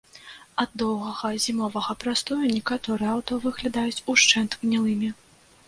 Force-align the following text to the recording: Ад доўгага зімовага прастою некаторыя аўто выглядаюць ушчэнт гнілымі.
Ад 0.61 0.69
доўгага 0.81 1.29
зімовага 1.43 1.91
прастою 2.05 2.39
некаторыя 2.57 3.13
аўто 3.15 3.39
выглядаюць 3.47 4.03
ушчэнт 4.17 4.61
гнілымі. 4.67 5.15